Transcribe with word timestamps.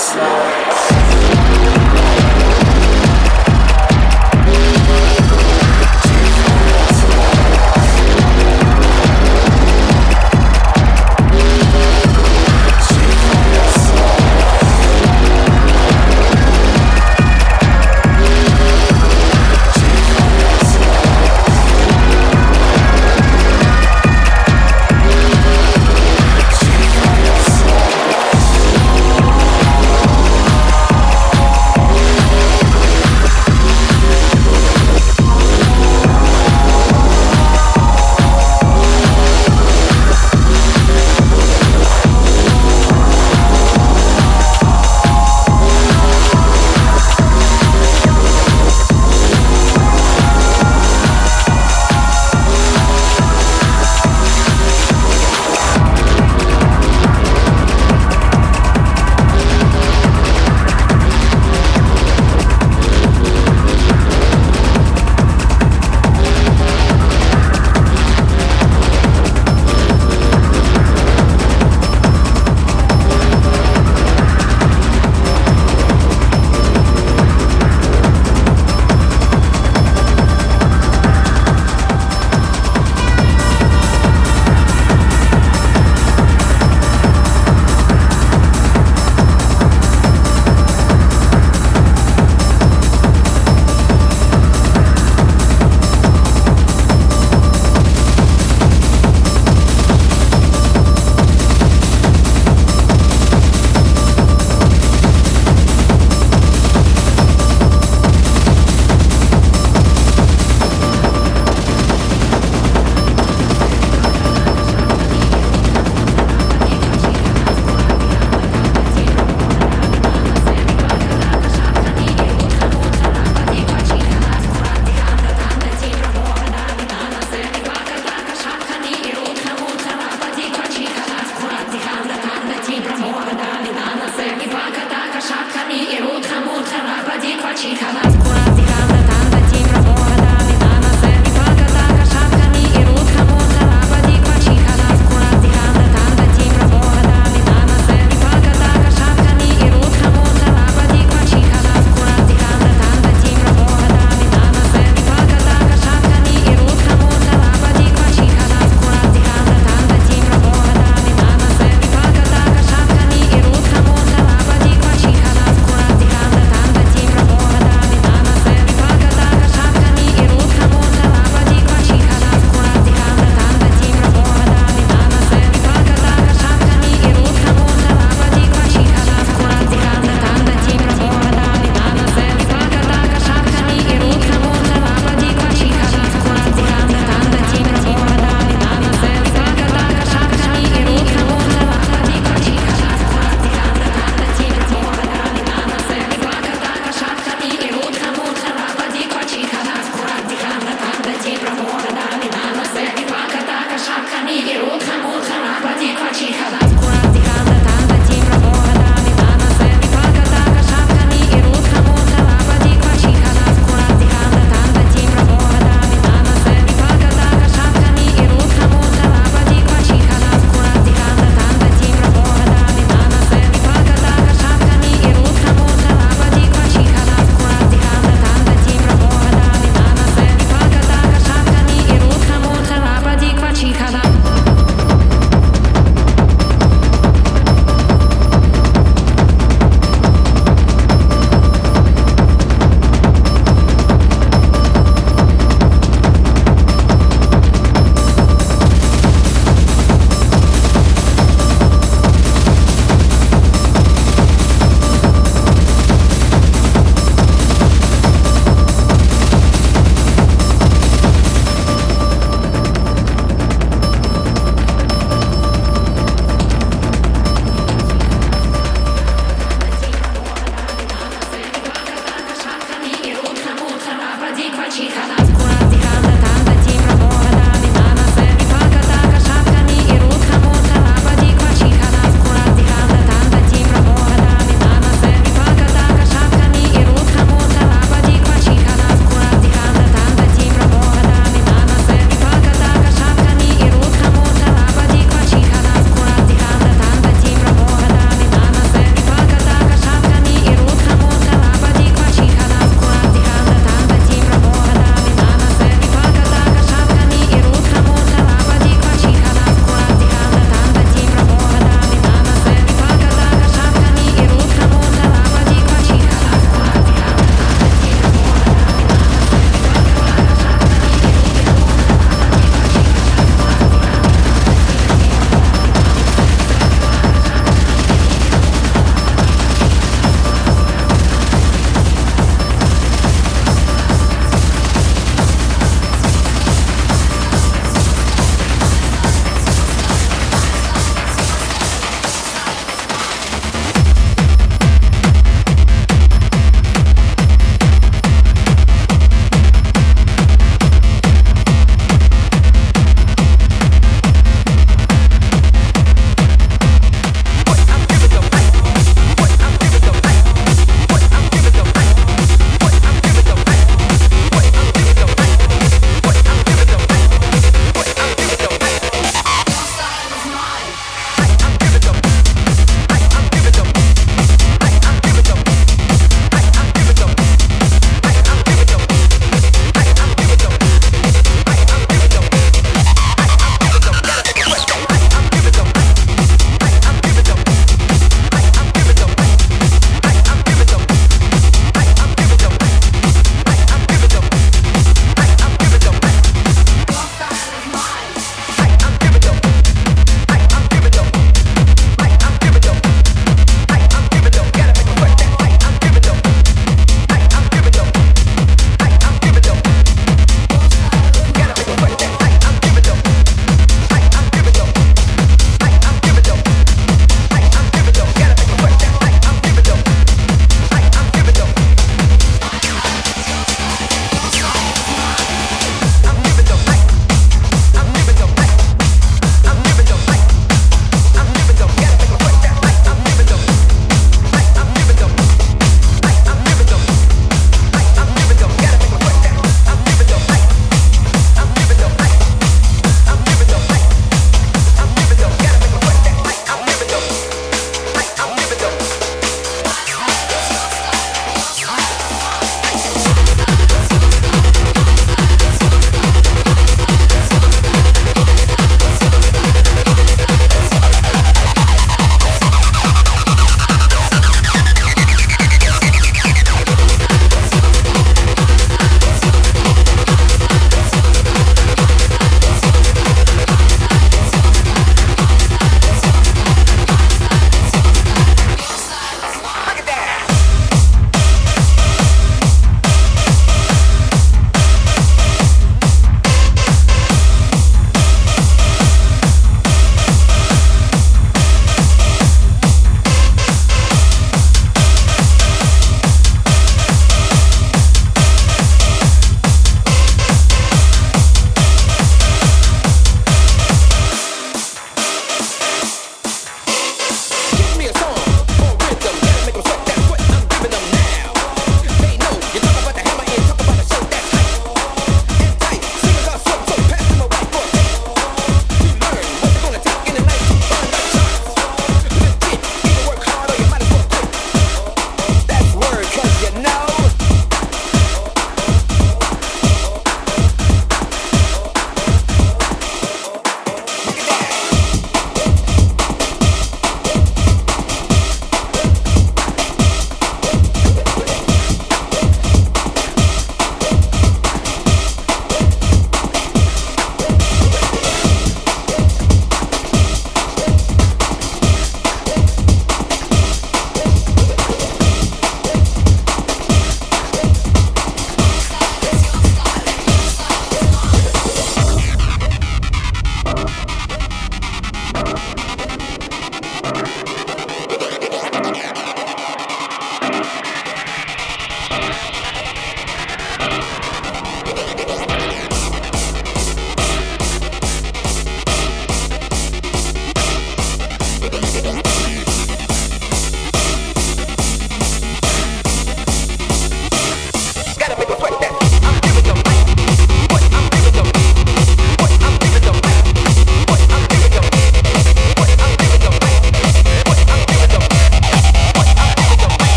slide. 0.00 1.19